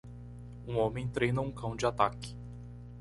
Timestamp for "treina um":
1.07-1.51